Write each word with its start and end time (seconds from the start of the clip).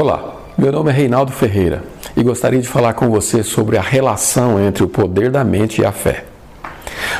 Olá, 0.00 0.34
meu 0.56 0.72
nome 0.72 0.90
é 0.90 0.94
Reinaldo 0.94 1.30
Ferreira 1.30 1.84
e 2.16 2.22
gostaria 2.22 2.58
de 2.58 2.66
falar 2.66 2.94
com 2.94 3.10
você 3.10 3.42
sobre 3.42 3.76
a 3.76 3.82
relação 3.82 4.58
entre 4.58 4.82
o 4.82 4.88
poder 4.88 5.30
da 5.30 5.44
mente 5.44 5.82
e 5.82 5.84
a 5.84 5.92
fé. 5.92 6.24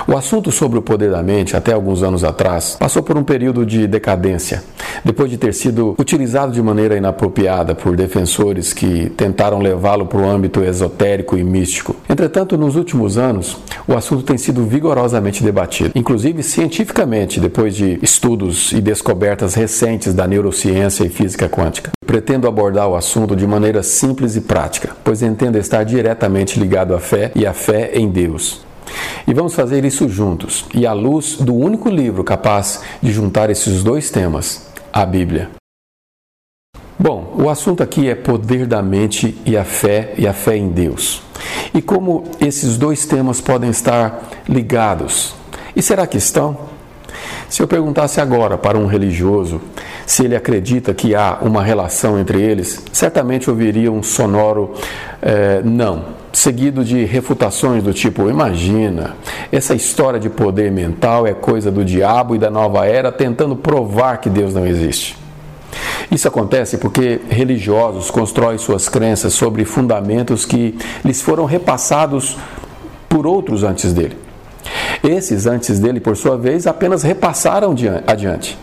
O 0.07 0.17
assunto 0.17 0.51
sobre 0.51 0.79
o 0.79 0.83
poder 0.83 1.11
da 1.11 1.23
mente, 1.23 1.57
até 1.57 1.73
alguns 1.73 2.03
anos 2.03 2.25
atrás, 2.25 2.77
passou 2.79 3.03
por 3.03 3.17
um 3.17 3.23
período 3.23 3.67
de 3.67 3.87
decadência, 3.87 4.63
depois 5.05 5.31
de 5.31 5.37
ter 5.37 5.55
sido 5.55 5.95
utilizado 5.99 6.53
de 6.53 6.63
maneira 6.63 6.97
inapropriada 6.97 7.75
por 7.75 7.97
defensores 7.97 8.73
que 8.73 9.11
tentaram 9.11 9.59
levá-lo 9.61 10.07
para 10.07 10.21
o 10.21 10.29
âmbito 10.29 10.63
esotérico 10.63 11.37
e 11.37 11.45
místico. 11.45 11.97
Entretanto, 12.09 12.57
nos 12.57 12.77
últimos 12.77 13.19
anos, 13.19 13.59
o 13.87 13.95
assunto 13.95 14.23
tem 14.23 14.39
sido 14.39 14.65
vigorosamente 14.65 15.43
debatido, 15.43 15.91
inclusive 15.95 16.43
cientificamente, 16.43 17.41
depois 17.41 17.75
de 17.75 17.99
estudos 18.03 18.73
e 18.73 18.81
descobertas 18.81 19.55
recentes 19.55 20.15
da 20.15 20.27
neurociência 20.27 21.05
e 21.05 21.09
física 21.09 21.49
quântica. 21.49 21.91
Pretendo 22.07 22.49
abordar 22.49 22.89
o 22.89 22.97
assunto 22.97 23.37
de 23.37 23.47
maneira 23.47 23.83
simples 23.83 24.35
e 24.35 24.41
prática, 24.41 24.91
pois 25.05 25.23
entendo 25.23 25.57
estar 25.57 25.85
diretamente 25.85 26.59
ligado 26.59 26.95
à 26.95 26.99
fé 26.99 27.31
e 27.35 27.47
à 27.47 27.53
fé 27.53 27.93
em 27.95 28.09
Deus. 28.09 28.70
E 29.27 29.35
vamos 29.35 29.55
fazer 29.55 29.85
isso 29.85 30.09
juntos, 30.09 30.65
e 30.75 30.87
à 30.87 30.93
luz 30.93 31.37
do 31.37 31.55
único 31.55 31.89
livro 31.89 32.25
capaz 32.25 32.83
de 33.03 33.13
juntar 33.13 33.51
esses 33.51 33.83
dois 33.83 34.11
temas, 34.11 34.67
a 34.93 35.05
Bíblia. 35.05 35.51
Bom, 36.99 37.35
o 37.39 37.49
assunto 37.49 37.83
aqui 37.83 38.09
é 38.09 38.15
poder 38.15 38.67
da 38.67 38.83
mente 38.83 39.37
e 39.47 39.57
a 39.57 39.65
fé 39.65 40.13
e 40.19 40.27
a 40.27 40.33
fé 40.33 40.57
em 40.57 40.69
Deus. 40.69 41.23
E 41.73 41.81
como 41.81 42.25
esses 42.41 42.77
dois 42.77 43.07
temas 43.07 43.41
podem 43.41 43.71
estar 43.71 44.29
ligados? 44.49 45.35
E 45.75 45.81
será 45.81 46.07
que 46.07 46.19
estão? 46.19 46.70
Se 47.51 47.61
eu 47.61 47.67
perguntasse 47.67 48.21
agora 48.21 48.57
para 48.57 48.79
um 48.79 48.87
religioso 48.87 49.61
se 50.07 50.25
ele 50.25 50.37
acredita 50.37 50.95
que 50.95 51.17
há 51.17 51.39
uma 51.43 51.65
relação 51.65 52.19
entre 52.19 52.41
eles, 52.41 52.81
certamente 52.93 53.51
ouviria 53.51 53.91
um 53.91 54.05
sonoro 54.05 54.73
eh, 55.21 55.61
não 55.65 56.21
seguido 56.33 56.85
de 56.85 57.05
refutações 57.05 57.83
do 57.83 57.93
tipo: 57.93 58.31
imagina, 58.31 59.17
essa 59.51 59.75
história 59.75 60.21
de 60.21 60.31
poder 60.31 60.71
mental 60.71 61.27
é 61.27 61.35
coisa 61.35 61.73
do 61.73 61.85
diabo 61.85 62.37
e 62.37 62.39
da 62.39 62.51
nova 62.51 62.87
era 62.87 63.11
tentando 63.11 63.57
provar 63.57 64.19
que 64.19 64.31
Deus 64.31 64.55
não 64.55 64.65
existe. 64.65 65.19
Isso 66.09 66.29
acontece 66.29 66.79
porque 66.79 67.21
religiosos 67.29 68.13
constroem 68.13 68.59
suas 68.59 68.89
crenças 68.89 69.33
sobre 69.33 69.65
fundamentos 69.65 70.45
que 70.45 70.79
lhes 71.05 71.21
foram 71.21 71.47
repassados 71.47 72.37
por 73.09 73.27
outros 73.27 73.65
antes 73.65 73.93
dele. 73.93 74.30
Esses 75.03 75.47
antes 75.47 75.79
dele, 75.79 76.01
por 76.01 76.17
sua 76.17 76.37
vez, 76.37 76.67
apenas 76.67 77.03
repassaram 77.03 77.75
adiante. 78.07 78.59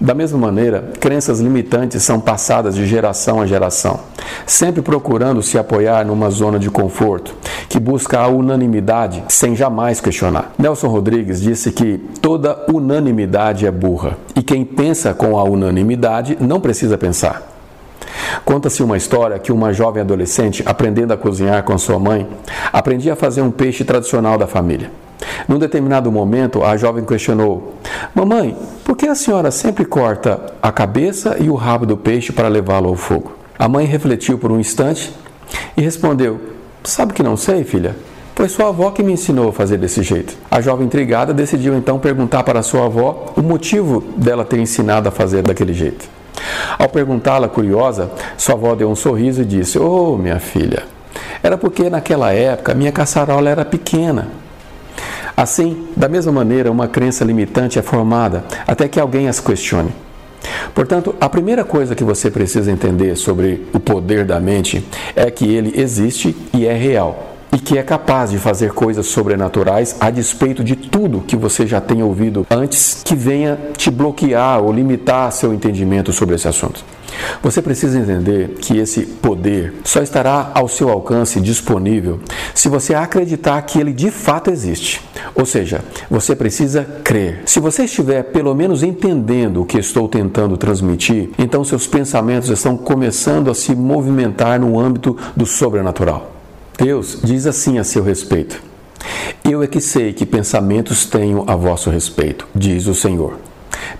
Da 0.00 0.14
mesma 0.14 0.38
maneira, 0.38 0.90
crenças 1.00 1.40
limitantes 1.40 2.02
são 2.02 2.20
passadas 2.20 2.74
de 2.74 2.86
geração 2.86 3.40
a 3.40 3.46
geração, 3.46 4.00
sempre 4.46 4.80
procurando 4.80 5.42
se 5.42 5.58
apoiar 5.58 6.04
numa 6.04 6.30
zona 6.30 6.58
de 6.58 6.70
conforto, 6.70 7.34
que 7.68 7.80
busca 7.80 8.20
a 8.20 8.28
unanimidade 8.28 9.22
sem 9.28 9.56
jamais 9.56 10.00
questionar. 10.00 10.52
Nelson 10.58 10.88
Rodrigues 10.88 11.40
disse 11.40 11.72
que 11.72 11.98
toda 12.20 12.64
unanimidade 12.72 13.66
é 13.66 13.70
burra 13.70 14.16
e 14.36 14.42
quem 14.42 14.64
pensa 14.64 15.12
com 15.14 15.36
a 15.36 15.42
unanimidade 15.42 16.36
não 16.40 16.60
precisa 16.60 16.96
pensar. 16.96 17.50
Conta-se 18.44 18.82
uma 18.82 18.96
história 18.96 19.38
que 19.38 19.52
uma 19.52 19.72
jovem 19.72 20.02
adolescente, 20.02 20.62
aprendendo 20.64 21.12
a 21.12 21.16
cozinhar 21.16 21.62
com 21.64 21.76
sua 21.76 21.98
mãe, 21.98 22.26
aprendia 22.72 23.12
a 23.12 23.16
fazer 23.16 23.42
um 23.42 23.50
peixe 23.50 23.84
tradicional 23.84 24.38
da 24.38 24.46
família. 24.46 24.90
Num 25.48 25.58
determinado 25.58 26.10
momento, 26.10 26.62
a 26.64 26.76
jovem 26.76 27.04
questionou: 27.04 27.74
Mamãe, 28.14 28.56
por 28.84 28.96
que 28.96 29.06
a 29.06 29.14
senhora 29.14 29.50
sempre 29.50 29.84
corta 29.84 30.40
a 30.60 30.70
cabeça 30.72 31.36
e 31.40 31.48
o 31.48 31.54
rabo 31.54 31.86
do 31.86 31.96
peixe 31.96 32.32
para 32.32 32.48
levá-lo 32.48 32.88
ao 32.88 32.96
fogo? 32.96 33.32
A 33.58 33.68
mãe 33.68 33.86
refletiu 33.86 34.38
por 34.38 34.50
um 34.50 34.58
instante 34.58 35.12
e 35.76 35.82
respondeu: 35.82 36.40
Sabe 36.84 37.12
que 37.12 37.22
não 37.22 37.36
sei, 37.36 37.64
filha? 37.64 37.94
Foi 38.34 38.48
sua 38.48 38.68
avó 38.68 38.90
que 38.90 39.02
me 39.02 39.12
ensinou 39.12 39.50
a 39.50 39.52
fazer 39.52 39.76
desse 39.76 40.02
jeito. 40.02 40.36
A 40.50 40.60
jovem 40.60 40.86
intrigada 40.86 41.34
decidiu 41.34 41.76
então 41.76 41.98
perguntar 41.98 42.42
para 42.44 42.62
sua 42.62 42.86
avó 42.86 43.32
o 43.36 43.42
motivo 43.42 44.02
dela 44.16 44.44
ter 44.44 44.58
ensinado 44.58 45.08
a 45.08 45.12
fazer 45.12 45.42
daquele 45.42 45.74
jeito. 45.74 46.08
Ao 46.78 46.88
perguntá-la, 46.88 47.48
curiosa, 47.48 48.10
sua 48.36 48.54
avó 48.54 48.74
deu 48.74 48.88
um 48.88 48.96
sorriso 48.96 49.42
e 49.42 49.44
disse: 49.44 49.78
Oh, 49.78 50.16
minha 50.16 50.40
filha, 50.40 50.84
era 51.42 51.58
porque 51.58 51.90
naquela 51.90 52.32
época 52.32 52.74
minha 52.74 52.90
caçarola 52.90 53.50
era 53.50 53.64
pequena 53.64 54.41
Assim, 55.42 55.88
da 55.96 56.08
mesma 56.08 56.30
maneira, 56.30 56.70
uma 56.70 56.86
crença 56.86 57.24
limitante 57.24 57.76
é 57.76 57.82
formada 57.82 58.44
até 58.64 58.86
que 58.86 59.00
alguém 59.00 59.26
as 59.26 59.40
questione. 59.40 59.90
Portanto, 60.72 61.16
a 61.20 61.28
primeira 61.28 61.64
coisa 61.64 61.96
que 61.96 62.04
você 62.04 62.30
precisa 62.30 62.70
entender 62.70 63.16
sobre 63.16 63.66
o 63.72 63.80
poder 63.80 64.24
da 64.24 64.38
mente 64.38 64.86
é 65.16 65.28
que 65.32 65.52
ele 65.52 65.72
existe 65.80 66.36
e 66.54 66.64
é 66.64 66.74
real 66.74 67.31
e 67.52 67.58
que 67.58 67.76
é 67.76 67.82
capaz 67.82 68.30
de 68.30 68.38
fazer 68.38 68.72
coisas 68.72 69.06
sobrenaturais 69.06 69.96
a 70.00 70.10
despeito 70.10 70.64
de 70.64 70.74
tudo 70.74 71.20
que 71.20 71.36
você 71.36 71.66
já 71.66 71.80
tenha 71.80 72.04
ouvido 72.04 72.46
antes 72.50 73.02
que 73.04 73.14
venha 73.14 73.58
te 73.76 73.90
bloquear 73.90 74.62
ou 74.62 74.72
limitar 74.72 75.30
seu 75.30 75.52
entendimento 75.52 76.12
sobre 76.12 76.34
esse 76.34 76.48
assunto. 76.48 76.82
Você 77.42 77.60
precisa 77.60 77.98
entender 77.98 78.56
que 78.60 78.78
esse 78.78 79.02
poder 79.02 79.74
só 79.84 80.02
estará 80.02 80.50
ao 80.54 80.66
seu 80.66 80.88
alcance 80.88 81.40
disponível 81.40 82.20
se 82.54 82.70
você 82.70 82.94
acreditar 82.94 83.60
que 83.62 83.78
ele 83.78 83.92
de 83.92 84.10
fato 84.10 84.50
existe. 84.50 85.02
Ou 85.34 85.44
seja, 85.44 85.82
você 86.10 86.34
precisa 86.34 86.84
crer. 87.04 87.42
Se 87.44 87.60
você 87.60 87.84
estiver 87.84 88.22
pelo 88.24 88.54
menos 88.54 88.82
entendendo 88.82 89.62
o 89.62 89.66
que 89.66 89.78
estou 89.78 90.08
tentando 90.08 90.56
transmitir, 90.56 91.30
então 91.38 91.64
seus 91.64 91.86
pensamentos 91.86 92.48
estão 92.48 92.76
começando 92.76 93.50
a 93.50 93.54
se 93.54 93.74
movimentar 93.74 94.58
no 94.58 94.80
âmbito 94.80 95.16
do 95.36 95.44
sobrenatural. 95.44 96.31
Deus 96.82 97.16
diz 97.22 97.46
assim 97.46 97.78
a 97.78 97.84
seu 97.84 98.02
respeito: 98.02 98.60
Eu 99.44 99.62
é 99.62 99.68
que 99.68 99.80
sei 99.80 100.12
que 100.12 100.26
pensamentos 100.26 101.06
tenho 101.06 101.44
a 101.46 101.54
vosso 101.54 101.90
respeito, 101.90 102.48
diz 102.52 102.88
o 102.88 102.94
Senhor. 102.94 103.38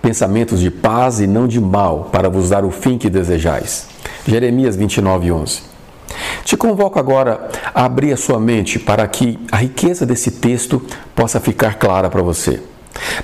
Pensamentos 0.03 0.59
de 0.59 0.69
paz 0.69 1.21
e 1.21 1.27
não 1.29 1.47
de 1.47 1.61
mal, 1.61 2.09
para 2.11 2.29
vos 2.29 2.51
dar 2.51 2.65
o 2.65 2.73
fim 2.73 2.99
que 2.99 3.09
desejais. 3.09 3.87
Jeremias 4.27 4.75
29, 4.75 5.31
11. 5.31 5.63
Te 6.45 6.57
convoco 6.57 6.99
agora 6.99 7.49
a 7.73 7.85
abrir 7.85 8.13
a 8.13 8.17
sua 8.17 8.41
mente 8.41 8.81
para 8.81 9.07
que 9.07 9.39
a 9.53 9.59
riqueza 9.59 10.05
desse 10.05 10.33
texto 10.33 10.83
possa 11.15 11.39
ficar 11.39 11.79
clara 11.79 12.11
para 12.11 12.21
você. 12.21 12.61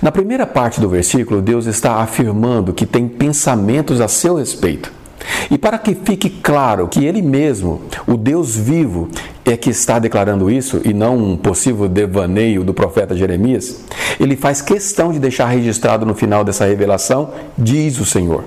Na 0.00 0.12
primeira 0.12 0.46
parte 0.46 0.80
do 0.80 0.88
versículo, 0.88 1.42
Deus 1.42 1.66
está 1.66 1.96
afirmando 1.96 2.72
que 2.72 2.86
tem 2.86 3.08
pensamentos 3.08 4.00
a 4.00 4.06
seu 4.06 4.36
respeito. 4.36 4.97
E 5.50 5.56
para 5.56 5.78
que 5.78 5.94
fique 5.94 6.28
claro 6.28 6.88
que 6.88 7.04
Ele 7.04 7.22
mesmo, 7.22 7.82
o 8.06 8.16
Deus 8.16 8.56
vivo, 8.56 9.08
é 9.44 9.56
que 9.56 9.70
está 9.70 9.98
declarando 9.98 10.50
isso 10.50 10.80
e 10.84 10.92
não 10.92 11.16
um 11.16 11.36
possível 11.36 11.88
devaneio 11.88 12.62
do 12.62 12.74
profeta 12.74 13.16
Jeremias, 13.16 13.80
ele 14.20 14.36
faz 14.36 14.60
questão 14.60 15.12
de 15.12 15.18
deixar 15.18 15.46
registrado 15.46 16.04
no 16.04 16.14
final 16.14 16.44
dessa 16.44 16.66
revelação, 16.66 17.30
diz 17.56 17.98
o 17.98 18.04
Senhor. 18.04 18.44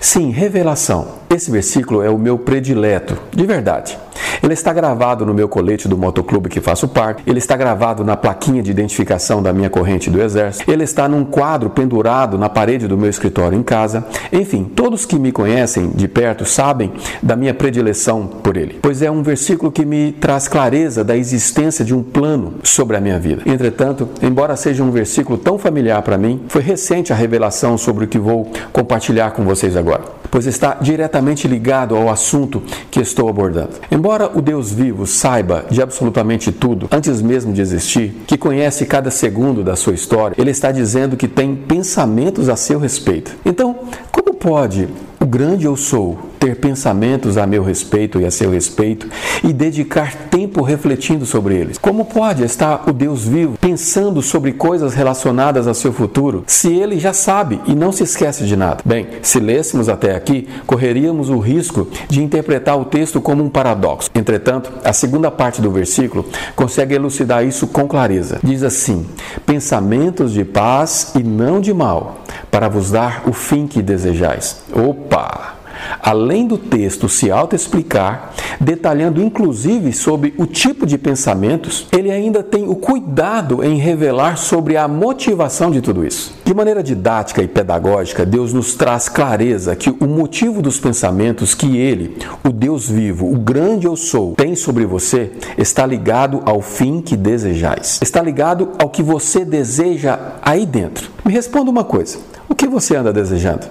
Sim, 0.00 0.30
revelação. 0.30 1.08
Esse 1.30 1.50
versículo 1.50 2.02
é 2.02 2.10
o 2.10 2.18
meu 2.18 2.38
predileto, 2.38 3.16
de 3.34 3.46
verdade. 3.46 3.96
Ele 4.42 4.54
está 4.54 4.72
gravado 4.72 5.24
no 5.24 5.34
meu 5.34 5.48
colete 5.48 5.88
do 5.88 5.96
motoclube 5.96 6.48
que 6.48 6.60
faço 6.60 6.88
parte, 6.88 7.22
ele 7.26 7.38
está 7.38 7.56
gravado 7.56 8.04
na 8.04 8.16
plaquinha 8.16 8.62
de 8.62 8.70
identificação 8.70 9.42
da 9.42 9.52
minha 9.52 9.70
corrente 9.70 10.10
do 10.10 10.20
exército, 10.20 10.70
ele 10.70 10.84
está 10.84 11.08
num 11.08 11.24
quadro 11.24 11.70
pendurado 11.70 12.38
na 12.38 12.48
parede 12.48 12.86
do 12.86 12.96
meu 12.96 13.10
escritório 13.10 13.58
em 13.58 13.62
casa. 13.62 14.04
Enfim, 14.32 14.64
todos 14.64 15.04
que 15.04 15.18
me 15.18 15.32
conhecem 15.32 15.90
de 15.90 16.08
perto 16.08 16.44
sabem 16.44 16.92
da 17.22 17.36
minha 17.36 17.54
predileção 17.54 18.26
por 18.26 18.56
ele, 18.56 18.78
pois 18.80 19.02
é 19.02 19.10
um 19.10 19.22
versículo 19.22 19.70
que 19.70 19.84
me 19.84 20.12
traz 20.12 20.48
clareza 20.48 21.02
da 21.02 21.16
existência 21.16 21.84
de 21.84 21.94
um 21.94 22.02
plano 22.02 22.54
sobre 22.62 22.96
a 22.96 23.00
minha 23.00 23.18
vida. 23.18 23.42
Entretanto, 23.46 24.08
embora 24.22 24.56
seja 24.56 24.82
um 24.82 24.90
versículo 24.90 25.38
tão 25.38 25.58
familiar 25.58 26.02
para 26.02 26.18
mim, 26.18 26.42
foi 26.48 26.62
recente 26.62 27.12
a 27.12 27.16
revelação 27.16 27.76
sobre 27.78 28.04
o 28.04 28.08
que 28.08 28.18
vou 28.18 28.50
compartilhar 28.72 29.30
com 29.32 29.44
vocês 29.44 29.76
agora, 29.76 30.02
pois 30.30 30.46
está 30.46 30.76
diretamente 30.80 31.46
ligado 31.48 31.96
ao 31.96 32.08
assunto 32.08 32.62
que 32.90 33.00
estou 33.00 33.28
abordando. 33.28 33.70
Embora 33.90 34.25
Embora 34.26 34.38
o 34.38 34.42
Deus 34.42 34.72
vivo 34.72 35.06
saiba 35.06 35.64
de 35.70 35.80
absolutamente 35.80 36.50
tudo, 36.50 36.88
antes 36.90 37.22
mesmo 37.22 37.52
de 37.52 37.60
existir, 37.60 38.14
que 38.26 38.36
conhece 38.36 38.84
cada 38.86 39.10
segundo 39.10 39.62
da 39.62 39.76
sua 39.76 39.94
história, 39.94 40.34
ele 40.38 40.50
está 40.50 40.72
dizendo 40.72 41.16
que 41.16 41.28
tem 41.28 41.54
pensamentos 41.54 42.48
a 42.48 42.56
seu 42.56 42.78
respeito. 42.78 43.36
Então, 43.44 43.76
como 44.10 44.34
pode 44.34 44.88
o 45.20 45.26
grande 45.26 45.66
eu 45.66 45.76
sou 45.76 46.18
ter 46.38 46.56
pensamentos 46.56 47.36
a 47.36 47.46
meu 47.46 47.62
respeito 47.62 48.20
e 48.20 48.24
a 48.24 48.30
seu 48.30 48.50
respeito 48.50 49.08
e 49.42 49.52
dedicar 49.52 50.14
tempo 50.30 50.62
refletindo 50.62 51.26
sobre 51.26 51.56
eles? 51.56 51.78
Como 51.78 52.04
pode 52.04 52.44
estar 52.44 52.88
o 52.88 52.92
Deus 52.92 53.24
vivo 53.24 53.58
pensando 53.60 54.22
sobre 54.22 54.52
coisas 54.52 54.94
relacionadas 54.94 55.66
a 55.66 55.74
seu 55.74 55.92
futuro 55.92 56.44
se 56.46 56.72
ele 56.72 56.98
já 56.98 57.12
sabe 57.12 57.60
e 57.66 57.74
não 57.74 57.92
se 57.92 58.02
esquece 58.02 58.44
de 58.44 58.56
nada? 58.56 58.82
Bem, 58.84 59.08
se 59.22 59.40
lêssemos 59.40 59.88
até 59.88 60.14
aqui, 60.14 60.48
correríamos 60.66 61.28
o 61.30 61.38
risco 61.38 61.88
de 62.08 62.22
interpretar 62.22 62.78
o 62.78 62.84
texto 62.84 63.20
como 63.20 63.42
um 63.42 63.48
paradoxo. 63.48 64.10
Entretanto, 64.14 64.72
a 64.84 64.92
segunda 64.92 65.30
parte 65.30 65.60
do 65.60 65.70
versículo 65.70 66.24
consegue 66.54 66.94
elucidar 66.94 67.44
isso 67.44 67.66
com 67.66 67.86
clareza. 67.86 68.38
Diz 68.42 68.62
assim: 68.62 69.06
pensamentos 69.44 70.32
de 70.32 70.44
paz 70.44 71.12
e 71.14 71.22
não 71.22 71.60
de 71.60 71.72
mal, 71.72 72.20
para 72.50 72.68
vos 72.68 72.90
dar 72.90 73.22
o 73.26 73.32
fim 73.32 73.66
que 73.66 73.82
desejais. 73.82 74.62
Opa! 74.72 75.56
Além 76.02 76.46
do 76.46 76.58
texto 76.58 77.08
se 77.08 77.30
autoexplicar, 77.30 78.32
detalhando 78.60 79.22
inclusive 79.22 79.92
sobre 79.92 80.34
o 80.36 80.46
tipo 80.46 80.86
de 80.86 80.98
pensamentos, 80.98 81.86
ele 81.92 82.10
ainda 82.10 82.42
tem 82.42 82.68
o 82.68 82.74
cuidado 82.74 83.62
em 83.64 83.76
revelar 83.76 84.36
sobre 84.36 84.76
a 84.76 84.88
motivação 84.88 85.70
de 85.70 85.80
tudo 85.80 86.06
isso. 86.06 86.34
De 86.44 86.54
maneira 86.54 86.82
didática 86.82 87.42
e 87.42 87.48
pedagógica, 87.48 88.24
Deus 88.24 88.52
nos 88.52 88.74
traz 88.74 89.08
clareza 89.08 89.74
que 89.74 89.90
o 89.90 90.06
motivo 90.06 90.62
dos 90.62 90.78
pensamentos 90.78 91.54
que 91.54 91.76
ele, 91.76 92.16
o 92.44 92.50
Deus 92.50 92.88
vivo, 92.88 93.30
o 93.30 93.36
grande 93.36 93.86
eu 93.86 93.96
sou, 93.96 94.34
tem 94.34 94.54
sobre 94.54 94.86
você 94.86 95.32
está 95.58 95.84
ligado 95.84 96.42
ao 96.44 96.60
fim 96.60 97.00
que 97.00 97.16
desejais. 97.16 97.98
Está 98.02 98.22
ligado 98.22 98.72
ao 98.78 98.88
que 98.88 99.02
você 99.02 99.44
deseja 99.44 100.18
aí 100.42 100.64
dentro. 100.64 101.10
Me 101.24 101.32
responda 101.32 101.70
uma 101.70 101.84
coisa: 101.84 102.18
o 102.48 102.54
que 102.54 102.66
você 102.66 102.96
anda 102.96 103.12
desejando? 103.12 103.66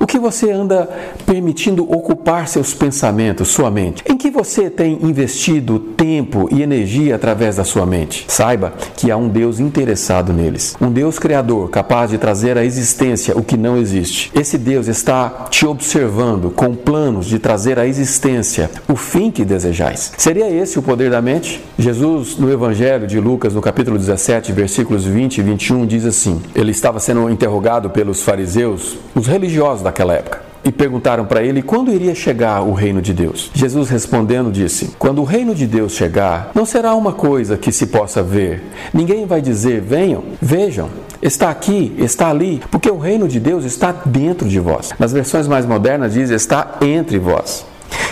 O 0.00 0.06
que 0.06 0.18
você 0.18 0.50
anda 0.50 0.88
permitindo 1.26 1.90
ocupar 1.90 2.48
seus 2.48 2.74
pensamentos, 2.74 3.48
sua 3.48 3.70
mente? 3.70 4.02
Em 4.08 4.16
que 4.16 4.30
você 4.30 4.68
tem 4.70 4.98
investido 5.02 5.78
tempo 5.78 6.48
e 6.50 6.62
energia 6.62 7.14
através 7.14 7.56
da 7.56 7.64
sua 7.64 7.86
mente? 7.86 8.24
Saiba 8.28 8.72
que 8.96 9.10
há 9.10 9.16
um 9.16 9.28
Deus 9.28 9.60
interessado 9.60 10.32
neles. 10.32 10.76
Um 10.80 10.90
Deus 10.90 11.18
criador 11.18 11.70
capaz 11.70 12.10
de 12.10 12.18
trazer 12.18 12.58
à 12.58 12.64
existência 12.64 13.36
o 13.36 13.42
que 13.42 13.56
não 13.56 13.76
existe. 13.76 14.30
Esse 14.34 14.58
Deus 14.58 14.88
está 14.88 15.46
te 15.50 15.66
observando 15.66 16.50
com 16.50 16.74
planos 16.74 17.26
de 17.26 17.38
trazer 17.38 17.78
à 17.78 17.86
existência 17.86 18.70
o 18.88 18.96
fim 18.96 19.30
que 19.30 19.44
desejais. 19.44 20.12
Seria 20.16 20.50
esse 20.50 20.78
o 20.78 20.82
poder 20.82 21.10
da 21.10 21.22
mente? 21.22 21.62
Jesus, 21.78 22.36
no 22.36 22.50
Evangelho 22.52 23.06
de 23.06 23.20
Lucas, 23.20 23.54
no 23.54 23.60
capítulo 23.60 23.98
17, 23.98 24.52
versículos 24.52 25.04
20 25.04 25.38
e 25.38 25.42
21, 25.42 25.86
diz 25.86 26.04
assim: 26.04 26.40
Ele 26.54 26.70
estava 26.70 26.98
sendo 26.98 27.30
interrogado 27.30 27.90
pelos 27.90 28.22
fariseus, 28.22 28.96
os 29.14 29.26
religiosos 29.26 29.67
religiosos 29.68 29.82
daquela 29.82 30.14
época 30.14 30.48
e 30.64 30.72
perguntaram 30.72 31.24
para 31.24 31.42
ele 31.42 31.62
quando 31.62 31.92
iria 31.92 32.14
chegar 32.14 32.62
o 32.62 32.72
reino 32.72 33.00
de 33.00 33.12
Deus. 33.14 33.50
Jesus 33.54 33.88
respondendo 33.88 34.50
disse: 34.50 34.90
Quando 34.98 35.20
o 35.20 35.24
reino 35.24 35.54
de 35.54 35.66
Deus 35.66 35.92
chegar, 35.92 36.50
não 36.54 36.66
será 36.66 36.94
uma 36.94 37.12
coisa 37.12 37.56
que 37.56 37.70
se 37.70 37.86
possa 37.86 38.22
ver. 38.22 38.64
Ninguém 38.92 39.24
vai 39.24 39.40
dizer: 39.40 39.80
Venham, 39.80 40.24
vejam, 40.42 40.90
está 41.22 41.50
aqui, 41.50 41.94
está 41.98 42.28
ali, 42.28 42.60
porque 42.70 42.90
o 42.90 42.98
reino 42.98 43.28
de 43.28 43.38
Deus 43.38 43.64
está 43.64 43.92
dentro 44.04 44.48
de 44.48 44.58
vós. 44.58 44.90
Nas 44.98 45.12
versões 45.12 45.46
mais 45.46 45.64
modernas 45.64 46.14
diz: 46.14 46.30
está 46.30 46.78
entre 46.80 47.18
vós. 47.18 47.64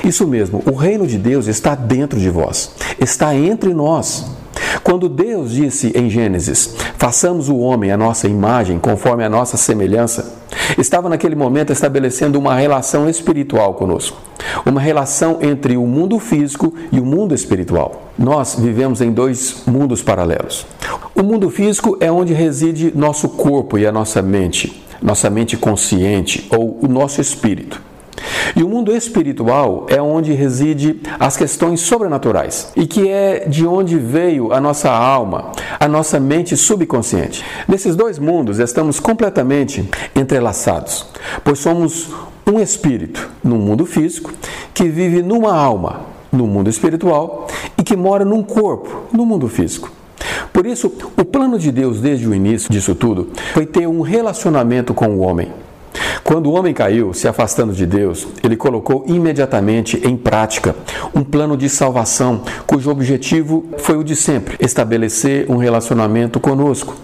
Isso 0.05 0.27
mesmo, 0.27 0.63
o 0.67 0.75
reino 0.75 1.07
de 1.07 1.19
Deus 1.19 1.49
está 1.49 1.75
dentro 1.75 2.19
de 2.19 2.31
vós, 2.31 2.71
está 3.01 3.35
entre 3.35 3.75
nós. 3.75 4.25
Quando 4.83 5.09
Deus 5.09 5.51
disse 5.51 5.93
em 5.97 6.09
Gênesis: 6.09 6.75
Façamos 6.97 7.49
o 7.49 7.59
homem 7.59 7.91
a 7.91 7.97
nossa 7.97 8.29
imagem, 8.29 8.79
conforme 8.79 9.25
a 9.25 9.29
nossa 9.29 9.57
semelhança, 9.57 10.36
estava 10.79 11.09
naquele 11.09 11.35
momento 11.35 11.73
estabelecendo 11.73 12.39
uma 12.39 12.55
relação 12.55 13.09
espiritual 13.09 13.75
conosco, 13.75 14.19
uma 14.65 14.81
relação 14.81 15.39
entre 15.41 15.77
o 15.77 15.87
mundo 15.87 16.19
físico 16.19 16.75
e 16.91 17.01
o 17.01 17.05
mundo 17.05 17.35
espiritual. 17.35 18.13
Nós 18.19 18.57
vivemos 18.59 19.01
em 19.01 19.13
dois 19.13 19.63
mundos 19.67 20.03
paralelos. 20.03 20.67
O 21.15 21.23
mundo 21.23 21.51
físico 21.51 21.97
é 22.01 22.11
onde 22.11 22.33
reside 22.33 22.93
nosso 22.95 23.29
corpo 23.29 23.79
e 23.79 23.87
a 23.87 23.93
nossa 23.93 24.21
mente, 24.23 24.83
nossa 25.03 25.31
mente 25.31 25.57
consciente 25.57 26.47
ou 26.51 26.79
o 26.83 26.89
nosso 26.89 27.21
espírito. 27.21 27.81
E 28.55 28.63
o 28.63 28.69
mundo 28.69 28.95
espiritual 28.95 29.87
é 29.89 30.01
onde 30.01 30.33
reside 30.33 31.01
as 31.19 31.37
questões 31.37 31.81
sobrenaturais 31.81 32.73
e 32.77 32.87
que 32.87 33.09
é 33.09 33.47
de 33.49 33.67
onde 33.67 33.99
veio 33.99 34.53
a 34.53 34.61
nossa 34.61 34.91
alma, 34.91 35.53
a 35.79 35.89
nossa 35.89 36.19
mente 36.19 36.57
subconsciente. 36.57 37.45
Nesses 37.69 37.95
dois 37.97 38.19
mundos 38.19 38.59
estamos 38.59 38.99
completamente 38.99 39.89
entrelaçados, 40.15 41.07
pois 41.45 41.59
somos 41.59 42.09
um 42.47 42.61
espírito 42.61 43.29
no 43.43 43.57
mundo 43.57 43.85
físico 43.85 44.33
que 44.73 44.89
vive 44.89 45.23
numa 45.23 45.55
alma 45.55 46.17
no 46.33 46.47
mundo 46.47 46.69
espiritual 46.69 47.47
e 47.79 47.83
que 47.83 47.97
mora 47.97 48.25
num 48.25 48.43
corpo 48.43 49.05
no 49.13 49.25
mundo 49.25 49.49
físico. 49.49 49.91
Por 50.53 50.67
isso, 50.67 50.93
o 51.17 51.25
plano 51.25 51.59
de 51.59 51.71
Deus 51.71 52.01
desde 52.01 52.27
o 52.27 52.35
início 52.35 52.71
disso 52.71 52.95
tudo 52.95 53.29
foi 53.53 53.67
ter 53.67 53.87
um 53.87 54.01
relacionamento 54.01 54.95
com 54.95 55.09
o 55.09 55.21
homem. 55.21 55.51
Quando 56.27 56.51
o 56.51 56.55
homem 56.55 56.75
caiu, 56.75 57.15
se 57.15 57.29
afastando 57.29 57.73
de 57.73 57.87
Deus, 57.87 58.27
ele 58.43 58.57
colocou 58.57 59.05
imediatamente 59.07 60.01
em 60.05 60.17
prática 60.17 60.75
um 61.15 61.23
plano 61.23 61.57
de 61.57 61.69
salvação 61.69 62.43
cujo 62.67 62.91
objetivo 62.91 63.65
foi 63.79 63.97
o 63.97 64.03
de 64.03 64.17
sempre: 64.17 64.57
estabelecer 64.59 65.49
um 65.49 65.57
relacionamento 65.57 66.41
conosco. 66.41 66.97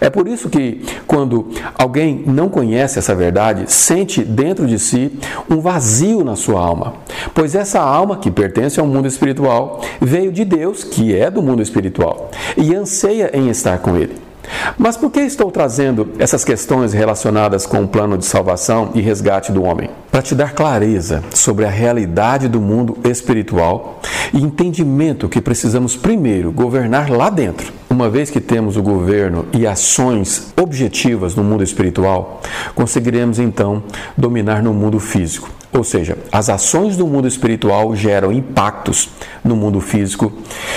É 0.00 0.08
por 0.08 0.26
isso 0.26 0.48
que, 0.48 0.82
quando 1.06 1.50
alguém 1.74 2.24
não 2.26 2.48
conhece 2.48 2.98
essa 2.98 3.14
verdade, 3.14 3.70
sente 3.70 4.24
dentro 4.24 4.66
de 4.66 4.78
si 4.78 5.18
um 5.50 5.60
vazio 5.60 6.24
na 6.24 6.34
sua 6.34 6.58
alma, 6.58 6.94
pois 7.34 7.54
essa 7.54 7.78
alma, 7.78 8.16
que 8.16 8.30
pertence 8.30 8.80
ao 8.80 8.86
mundo 8.86 9.06
espiritual, 9.06 9.82
veio 10.00 10.32
de 10.32 10.46
Deus, 10.46 10.82
que 10.82 11.14
é 11.14 11.30
do 11.30 11.42
mundo 11.42 11.60
espiritual, 11.60 12.30
e 12.56 12.74
anseia 12.74 13.30
em 13.34 13.50
estar 13.50 13.78
com 13.78 13.98
Ele. 13.98 14.31
Mas 14.78 14.96
por 14.96 15.10
que 15.10 15.20
estou 15.20 15.50
trazendo 15.50 16.10
essas 16.18 16.44
questões 16.44 16.92
relacionadas 16.92 17.66
com 17.66 17.82
o 17.82 17.88
plano 17.88 18.18
de 18.18 18.24
salvação 18.24 18.90
e 18.94 19.00
resgate 19.00 19.52
do 19.52 19.62
homem? 19.62 19.90
Para 20.10 20.22
te 20.22 20.34
dar 20.34 20.52
clareza 20.52 21.22
sobre 21.34 21.64
a 21.64 21.70
realidade 21.70 22.48
do 22.48 22.60
mundo 22.60 22.98
espiritual 23.04 24.00
e 24.32 24.42
entendimento 24.42 25.28
que 25.28 25.40
precisamos 25.40 25.96
primeiro 25.96 26.52
governar 26.52 27.10
lá 27.10 27.30
dentro. 27.30 27.72
Uma 27.88 28.08
vez 28.08 28.30
que 28.30 28.40
temos 28.40 28.76
o 28.76 28.82
governo 28.82 29.46
e 29.52 29.66
ações 29.66 30.52
objetivas 30.60 31.34
no 31.34 31.44
mundo 31.44 31.62
espiritual, 31.62 32.40
conseguiremos 32.74 33.38
então 33.38 33.82
dominar 34.16 34.62
no 34.62 34.72
mundo 34.72 34.98
físico. 34.98 35.48
Ou 35.72 35.82
seja, 35.82 36.18
as 36.30 36.50
ações 36.50 36.98
do 36.98 37.06
mundo 37.06 37.26
espiritual 37.26 37.96
geram 37.96 38.30
impactos 38.30 39.08
no 39.42 39.56
mundo 39.56 39.80
físico 39.80 40.30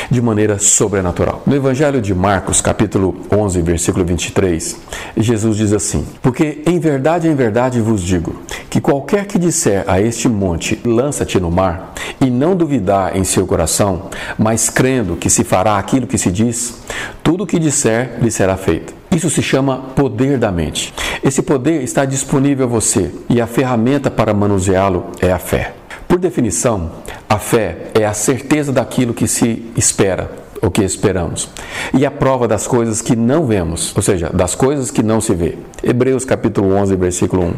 de 0.10 0.22
maneira 0.22 0.58
sobrenatural. 0.58 1.44
No 1.46 1.54
Evangelho 1.54 2.02
de 2.02 2.16
Marcos, 2.16 2.62
capítulo 2.62 3.14
11, 3.30 3.62
versículo 3.62 4.06
23, 4.06 4.78
Jesus 5.18 5.58
diz 5.58 5.74
assim: 5.74 6.06
Porque 6.22 6.64
em 6.66 6.80
verdade, 6.80 7.28
em 7.28 7.36
verdade 7.36 7.82
vos 7.82 8.02
digo, 8.02 8.38
que 8.70 8.80
qualquer 8.80 9.26
que 9.26 9.38
disser 9.38 9.84
a 9.86 10.00
este 10.00 10.30
monte, 10.30 10.80
lança-te 10.86 11.42
no 11.42 11.52
mar, 11.52 11.94
e 12.22 12.30
não 12.30 12.56
duvidar 12.56 13.18
em 13.18 13.26
seu 13.26 13.46
coração, 13.46 14.04
mas 14.38 14.70
crendo 14.70 15.18
que 15.18 15.30
se 15.30 15.44
fará 15.44 15.78
aquilo 15.78 16.08
que 16.08 16.18
se 16.18 16.32
diz, 16.32 16.85
tudo 17.24 17.44
o 17.44 17.48
que 17.48 17.60
disser 17.60 18.18
lhe 18.22 18.32
será 18.32 18.58
feito. 18.58 18.94
Isso 19.16 19.30
se 19.30 19.42
chama 19.42 19.78
poder 19.96 20.38
da 20.38 20.52
mente. 20.52 20.94
Esse 21.24 21.42
poder 21.42 21.82
está 21.82 22.04
disponível 22.04 22.66
a 22.66 22.70
você 22.70 23.12
e 23.30 23.40
a 23.40 23.48
ferramenta 23.48 24.12
para 24.12 24.34
manuseá-lo 24.34 25.06
é 25.22 25.32
a 25.32 25.40
fé. 25.40 25.74
Por 26.08 26.20
definição, 26.20 26.92
a 27.28 27.40
fé 27.40 27.88
é 27.94 28.06
a 28.06 28.14
certeza 28.14 28.72
daquilo 28.72 29.14
que 29.14 29.28
se 29.28 29.72
espera, 29.76 30.30
o 30.62 30.70
que 30.70 30.84
esperamos, 30.84 31.50
e 31.94 32.06
a 32.06 32.12
prova 32.12 32.48
das 32.48 32.68
coisas 32.68 33.02
que 33.02 33.16
não 33.16 33.46
vemos, 33.46 33.96
ou 33.96 34.02
seja, 34.02 34.30
das 34.30 34.54
coisas 34.54 34.92
que 34.92 35.02
não 35.02 35.20
se 35.20 35.34
vê. 35.34 35.58
Hebreus 35.84 36.26
capítulo 36.26 36.74
11, 36.76 36.96
versículo 36.96 37.44
1. 37.44 37.54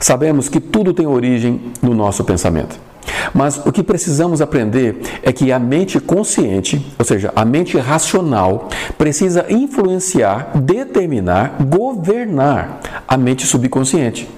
Sabemos 0.00 0.48
que 0.48 0.60
tudo 0.60 0.92
tem 0.92 1.06
origem 1.06 1.60
no 1.82 1.94
nosso 1.94 2.24
pensamento. 2.24 2.89
Mas 3.34 3.58
o 3.64 3.72
que 3.72 3.82
precisamos 3.82 4.40
aprender 4.40 5.00
é 5.22 5.32
que 5.32 5.52
a 5.52 5.58
mente 5.58 6.00
consciente, 6.00 6.84
ou 6.98 7.04
seja, 7.04 7.32
a 7.34 7.44
mente 7.44 7.78
racional, 7.78 8.68
precisa 8.98 9.46
influenciar, 9.48 10.50
determinar, 10.54 11.56
governar 11.60 12.80
a 13.06 13.16
mente 13.16 13.46
subconsciente. 13.46 14.28